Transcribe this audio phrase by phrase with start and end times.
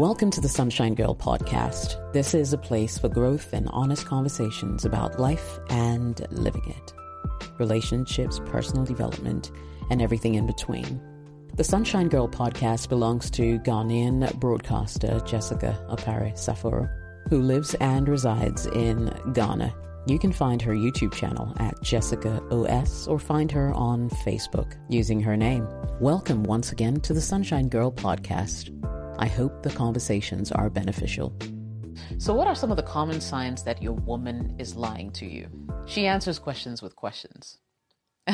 [0.00, 2.14] Welcome to the Sunshine Girl podcast.
[2.14, 6.94] This is a place for growth and honest conversations about life and living it,
[7.58, 9.52] relationships, personal development,
[9.90, 11.02] and everything in between.
[11.54, 16.90] The Sunshine Girl podcast belongs to Ghanaian broadcaster Jessica Opare Saforo,
[17.28, 19.74] who lives and resides in Ghana.
[20.06, 25.20] You can find her YouTube channel at Jessica OS or find her on Facebook using
[25.20, 25.68] her name.
[26.00, 28.74] Welcome once again to the Sunshine Girl podcast.
[29.20, 31.34] I hope the conversations are beneficial.
[32.16, 35.46] So, what are some of the common signs that your woman is lying to you?
[35.84, 37.58] She answers questions with questions.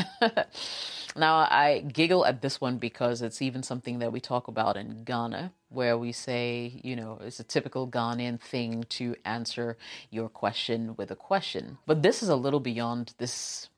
[1.16, 5.02] now, I giggle at this one because it's even something that we talk about in
[5.02, 9.76] Ghana, where we say, you know, it's a typical Ghanaian thing to answer
[10.10, 11.78] your question with a question.
[11.84, 13.70] But this is a little beyond this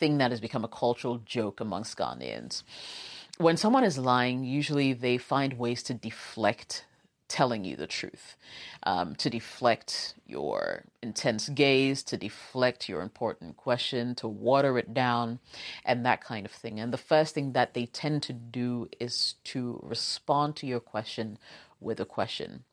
[0.00, 2.64] thing that has become a cultural joke amongst Ghanaians
[3.38, 6.84] when someone is lying, usually they find ways to deflect
[7.28, 8.36] telling you the truth,
[8.84, 15.38] um, to deflect your intense gaze, to deflect your important question, to water it down,
[15.84, 16.80] and that kind of thing.
[16.80, 21.38] And the first thing that they tend to do is to respond to your question
[21.80, 22.64] with a question.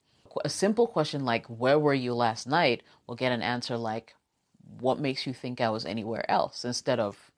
[0.43, 2.81] A simple question like, Where were you last night?
[3.07, 4.15] will get an answer like,
[4.79, 6.65] What makes you think I was anywhere else?
[6.65, 7.31] instead of,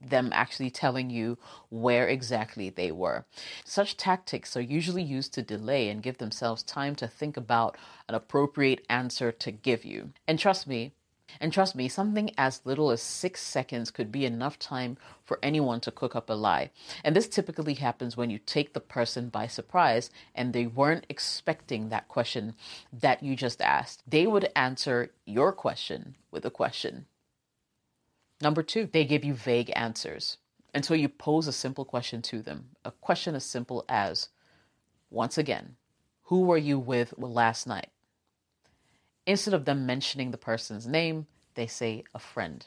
[0.00, 3.24] them actually telling you where exactly they were.
[3.64, 7.76] Such tactics are usually used to delay and give themselves time to think about
[8.08, 10.10] an appropriate answer to give you.
[10.28, 10.92] And trust me,
[11.40, 15.80] and trust me, something as little as six seconds could be enough time for anyone
[15.80, 16.70] to cook up a lie.
[17.04, 21.88] And this typically happens when you take the person by surprise and they weren't expecting
[21.88, 22.54] that question
[22.92, 24.02] that you just asked.
[24.08, 27.06] They would answer your question with a question.
[28.40, 30.36] Number two, they give you vague answers.
[30.74, 32.70] And so you pose a simple question to them.
[32.84, 34.28] A question as simple as,
[35.10, 35.76] once again,
[36.24, 37.88] who were you with last night?
[39.26, 42.66] Instead of them mentioning the person's name, they say a friend.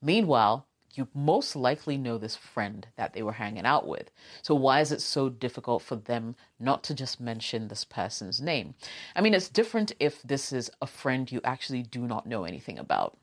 [0.00, 4.12] Meanwhile, you most likely know this friend that they were hanging out with.
[4.42, 8.74] So, why is it so difficult for them not to just mention this person's name?
[9.16, 12.78] I mean, it's different if this is a friend you actually do not know anything
[12.78, 13.18] about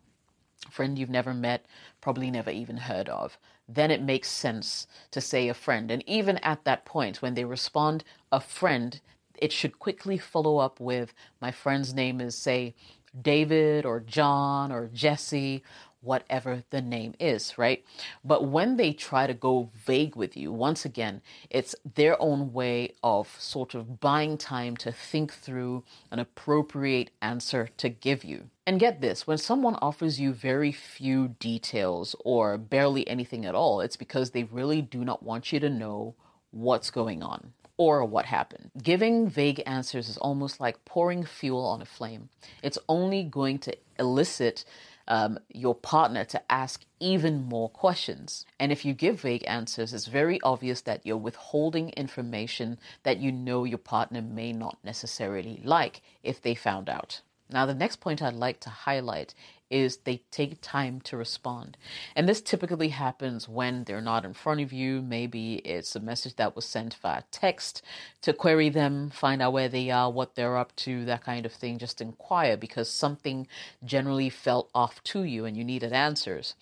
[0.70, 1.66] friend you've never met,
[2.02, 5.90] probably never even heard of, then it makes sense to say a friend.
[5.92, 9.00] And even at that point, when they respond a friend,
[9.38, 12.76] it should quickly follow up with my friend's name is, say,
[13.20, 15.64] David or John or Jesse
[16.02, 17.86] whatever the name is, right?
[18.24, 22.96] But when they try to go vague with you, once again, it's their own way
[23.04, 28.50] of sort of buying time to think through an appropriate answer to give you.
[28.68, 33.82] And get this when someone offers you very few details or barely anything at all,
[33.82, 36.16] it's because they really do not want you to know
[36.52, 38.70] what's going on or what happened.
[38.82, 42.30] Giving vague answers is almost like pouring fuel on a flame.
[42.62, 44.64] It's only going to elicit
[45.08, 48.46] um, your partner to ask even more questions.
[48.60, 53.32] And if you give vague answers, it's very obvious that you're withholding information that you
[53.32, 57.22] know your partner may not necessarily like if they found out.
[57.52, 59.34] Now, the next point I'd like to highlight
[59.70, 61.78] is they take time to respond.
[62.16, 65.02] And this typically happens when they're not in front of you.
[65.02, 67.82] Maybe it's a message that was sent via text
[68.22, 71.54] to query them, find out where they are, what they're up to, that kind of
[71.54, 71.78] thing.
[71.78, 73.48] Just inquire because something
[73.84, 76.56] generally felt off to you and you needed answers.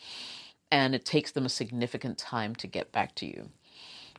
[0.72, 3.50] And it takes them a significant time to get back to you.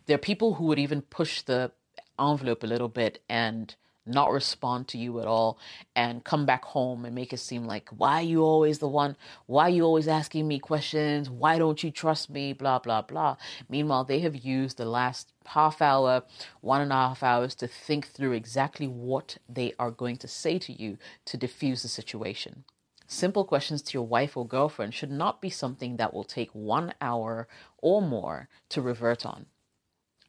[0.06, 1.70] There are people who would even push the
[2.18, 3.74] envelope a little bit and
[4.06, 5.58] not respond to you at all
[5.94, 9.16] and come back home and make it seem like why are you always the one?
[9.46, 11.28] Why are you always asking me questions?
[11.28, 12.52] Why don't you trust me?
[12.52, 13.36] Blah blah blah.
[13.68, 16.22] Meanwhile they have used the last half hour
[16.60, 20.58] one and a half hours to think through exactly what they are going to say
[20.58, 22.64] to you to diffuse the situation.
[23.06, 26.94] Simple questions to your wife or girlfriend should not be something that will take one
[27.00, 27.48] hour
[27.78, 29.46] or more to revert on.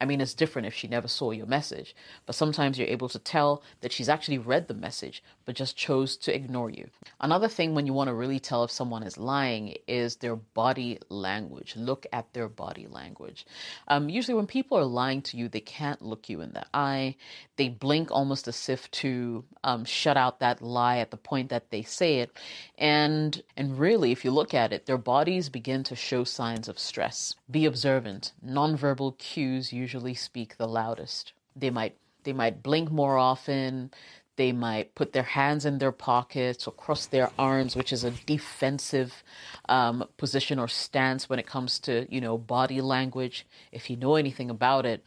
[0.02, 1.94] I mean, it's different if she never saw your message,
[2.26, 6.16] but sometimes you're able to tell that she's actually read the message, but just chose
[6.16, 6.88] to ignore you.
[7.20, 10.98] Another thing when you want to really tell if someone is lying is their body
[11.08, 11.76] language.
[11.76, 13.46] Look at their body language.
[13.86, 17.14] Um, usually, when people are lying to you, they can't look you in the eye.
[17.54, 21.70] They blink almost as if to um, shut out that lie at the point that
[21.70, 22.36] they say it.
[22.76, 26.80] And and really, if you look at it, their bodies begin to show signs of
[26.80, 27.36] stress.
[27.48, 28.32] Be observant.
[28.44, 31.32] Nonverbal cues usually usually speak the loudest.
[31.54, 33.90] They might they might blink more often.
[34.36, 38.12] They might put their hands in their pockets or cross their arms, which is a
[38.24, 39.22] defensive
[39.68, 43.46] um, position or stance when it comes to you know body language.
[43.70, 45.04] If you know anything about it,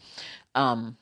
[0.53, 0.97] um,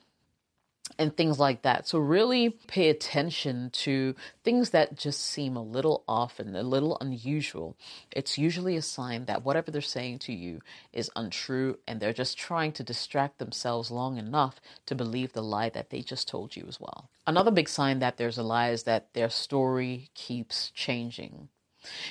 [0.98, 1.86] and things like that.
[1.86, 6.96] So, really pay attention to things that just seem a little off and a little
[7.00, 7.76] unusual.
[8.10, 10.60] It's usually a sign that whatever they're saying to you
[10.92, 15.70] is untrue and they're just trying to distract themselves long enough to believe the lie
[15.70, 17.08] that they just told you as well.
[17.26, 21.48] Another big sign that there's a lie is that their story keeps changing.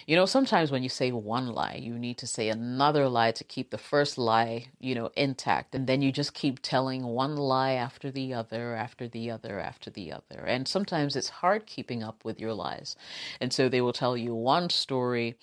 [0.05, 3.43] You know, sometimes when you say one lie, you need to say another lie to
[3.43, 5.75] keep the first lie, you know, intact.
[5.75, 9.89] And then you just keep telling one lie after the other, after the other, after
[9.89, 10.41] the other.
[10.45, 12.95] And sometimes it's hard keeping up with your lies.
[13.39, 15.35] And so they will tell you one story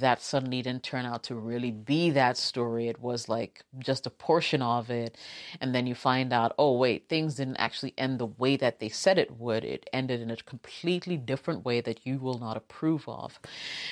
[0.00, 2.88] that suddenly didn't turn out to really be that story.
[2.88, 5.16] It was like just a portion of it.
[5.60, 8.88] And then you find out, oh, wait, things didn't actually end the way that they
[8.88, 9.64] said it would.
[9.64, 13.38] It ended in a completely different way that you will not approve of.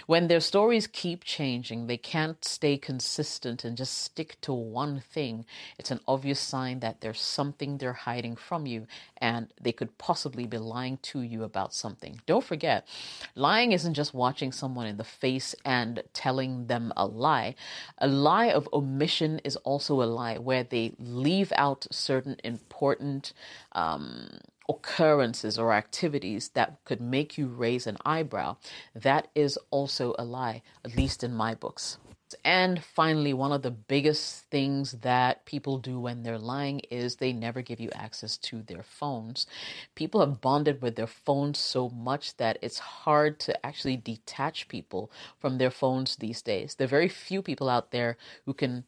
[0.07, 5.45] When their stories keep changing, they can't stay consistent and just stick to one thing.
[5.79, 8.87] It's an obvious sign that there's something they're hiding from you
[9.19, 12.21] and they could possibly be lying to you about something.
[12.27, 12.89] Don't forget,
[13.37, 17.55] lying isn't just watching someone in the face and and telling them a lie.
[17.99, 23.33] A lie of omission is also a lie where they leave out certain important
[23.73, 24.29] um,
[24.69, 28.57] occurrences or activities that could make you raise an eyebrow.
[28.95, 31.99] That is also a lie, at least in my books.
[32.45, 37.33] And finally, one of the biggest things that people do when they're lying is they
[37.33, 39.47] never give you access to their phones.
[39.95, 45.11] People have bonded with their phones so much that it's hard to actually detach people
[45.39, 46.75] from their phones these days.
[46.75, 48.85] There are very few people out there who can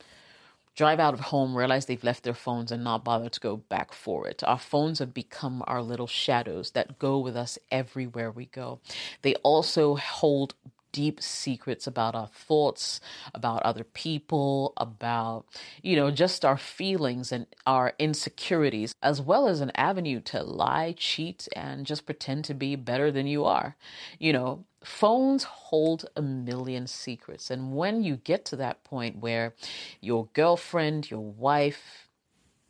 [0.75, 3.93] drive out of home, realize they've left their phones, and not bother to go back
[3.93, 4.43] for it.
[4.45, 8.81] Our phones have become our little shadows that go with us everywhere we go.
[9.23, 10.55] They also hold
[10.95, 13.01] deep secrets about our thoughts,
[13.35, 15.45] about other people, about,
[15.83, 20.95] you know, just our feelings and our insecurities, as well as an avenue to lie,
[20.97, 23.75] cheat, and just pretend to be better than you are.
[24.21, 27.51] You know, phones hold a million secrets.
[27.51, 29.55] And when you get to that point where
[30.01, 32.09] your girlfriend, your wife,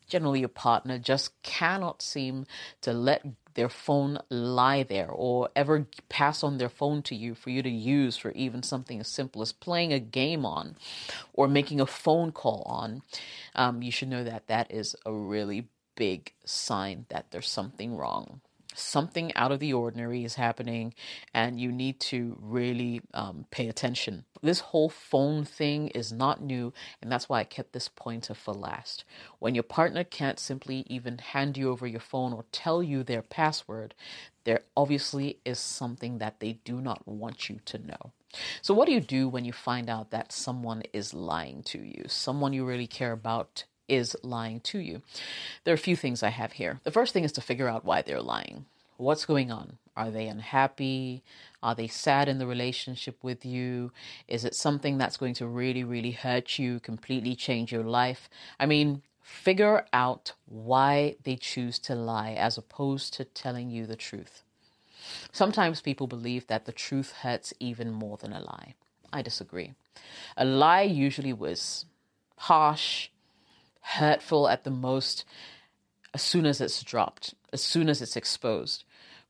[0.07, 2.45] generally your partner, just cannot seem
[2.81, 3.25] to let
[3.55, 7.69] their phone lie there or ever pass on their phone to you for you to
[7.69, 10.75] use for even something as simple as playing a game on
[11.33, 13.01] or making a phone call on,
[13.55, 18.41] um, you should know that that is a really big sign that there's something wrong
[18.75, 20.93] something out of the ordinary is happening
[21.33, 24.25] and you need to really um, pay attention.
[24.41, 28.53] This whole phone thing is not new, and that's why I kept this pointer for
[28.53, 29.03] last.
[29.39, 33.23] When your partner can't simply even hand you over your phone or tell you their
[33.23, 33.95] password,
[34.43, 38.11] there obviously is something that they do not want you to know.
[38.61, 42.05] So, what do you do when you find out that someone is lying to you?
[42.07, 45.01] Someone you really care about is lying to you.
[45.63, 46.79] There are a few things I have here.
[46.83, 48.65] The first thing is to figure out why they're lying.
[48.97, 49.77] What's going on?
[49.97, 51.23] Are they unhappy?
[51.61, 53.91] Are they sad in the relationship with you?
[54.27, 58.29] Is it something that's going to really, really hurt you, completely change your life?
[58.59, 63.95] I mean, figure out why they choose to lie as opposed to telling you the
[63.95, 64.43] truth.
[65.31, 68.75] Sometimes people believe that the truth hurts even more than a lie.
[69.11, 69.73] I disagree.
[70.35, 71.85] A lie usually was
[72.37, 73.09] harsh,
[73.85, 75.25] hurtful at the most
[76.13, 78.83] as soon as it's dropped, as soon as it's exposed.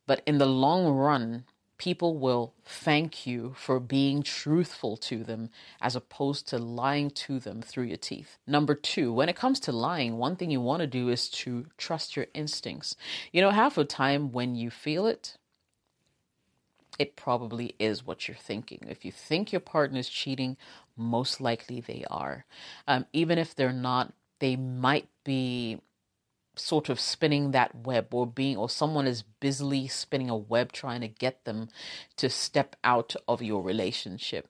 [0.07, 1.45] But in the long run,
[1.77, 5.49] people will thank you for being truthful to them
[5.81, 8.37] as opposed to lying to them through your teeth.
[8.47, 11.65] Number two, when it comes to lying, one thing you want to do is to
[11.77, 12.95] trust your instincts.
[13.31, 15.37] You know, half the time when you feel it,
[16.97, 18.85] it probably is what you're thinking.
[18.87, 20.55] If you think your partner is cheating,
[20.95, 22.45] most likely they are.
[22.87, 25.79] Um, even if they're not, they might be
[26.57, 31.01] sort of spinning that web or being or someone is busily spinning a web trying
[31.01, 31.69] to get them
[32.17, 34.47] to step out of your relationship.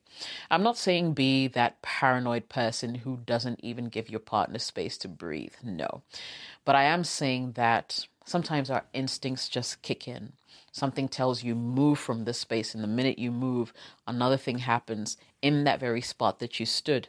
[0.50, 5.08] I'm not saying be that paranoid person who doesn't even give your partner space to
[5.08, 5.54] breathe.
[5.64, 6.04] No.
[6.64, 10.34] But I am saying that sometimes our instincts just kick in.
[10.72, 13.72] Something tells you move from this space and the minute you move
[14.06, 17.08] another thing happens in that very spot that you stood.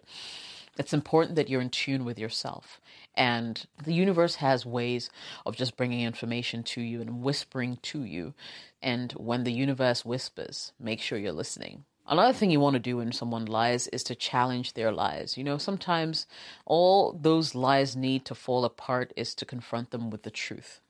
[0.79, 2.81] It's important that you're in tune with yourself.
[3.15, 5.11] And the universe has ways
[5.45, 8.35] of just bringing information to you and whispering to you.
[8.83, 11.85] And when the universe whispers, make sure you're listening.
[12.09, 15.37] Another thing you want to do when someone lies is to challenge their lies.
[15.37, 16.27] You know, sometimes
[16.65, 20.81] all those lies need to fall apart is to confront them with the truth.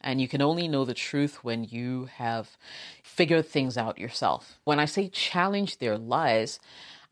[0.00, 2.56] And you can only know the truth when you have
[3.02, 4.58] figured things out yourself.
[4.64, 6.58] When I say challenge their lies,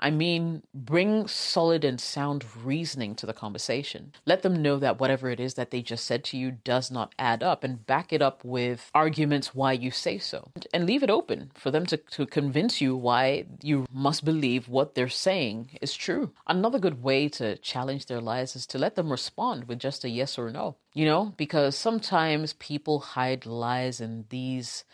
[0.00, 4.12] I mean, bring solid and sound reasoning to the conversation.
[4.24, 7.14] Let them know that whatever it is that they just said to you does not
[7.18, 10.50] add up and back it up with arguments why you say so.
[10.72, 14.94] And leave it open for them to, to convince you why you must believe what
[14.94, 16.32] they're saying is true.
[16.46, 20.08] Another good way to challenge their lies is to let them respond with just a
[20.08, 20.76] yes or no.
[20.94, 24.84] You know, because sometimes people hide lies in these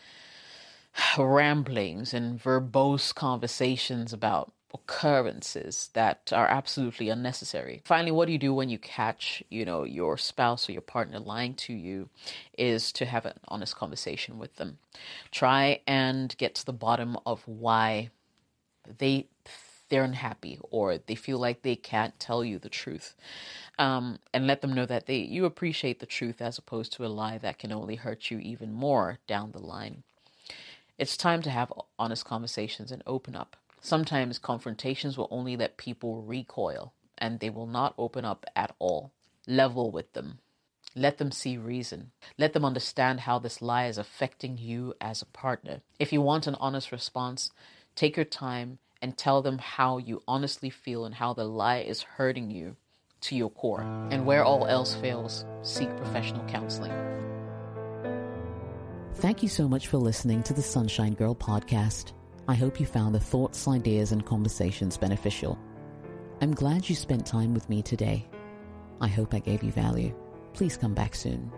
[1.18, 7.80] ramblings and verbose conversations about occurrences that are absolutely unnecessary.
[7.84, 11.18] Finally, what do you do when you catch, you know, your spouse or your partner
[11.18, 12.08] lying to you
[12.58, 14.78] is to have an honest conversation with them.
[15.30, 18.10] Try and get to the bottom of why
[18.98, 19.26] they
[19.88, 23.14] they're unhappy or they feel like they can't tell you the truth.
[23.78, 27.08] Um, and let them know that they you appreciate the truth as opposed to a
[27.08, 30.02] lie that can only hurt you even more down the line.
[30.98, 33.56] It's time to have honest conversations and open up.
[33.80, 39.12] Sometimes confrontations will only let people recoil and they will not open up at all.
[39.46, 40.38] Level with them.
[40.94, 42.12] Let them see reason.
[42.38, 45.82] Let them understand how this lie is affecting you as a partner.
[45.98, 47.50] If you want an honest response,
[47.94, 52.02] take your time and tell them how you honestly feel and how the lie is
[52.02, 52.76] hurting you
[53.20, 53.82] to your core.
[54.10, 56.92] And where all else fails, seek professional counseling.
[59.16, 62.12] Thank you so much for listening to the Sunshine Girl podcast.
[62.48, 65.58] I hope you found the thoughts, ideas, and conversations beneficial.
[66.40, 68.28] I'm glad you spent time with me today.
[69.00, 70.14] I hope I gave you value.
[70.52, 71.50] Please come back soon.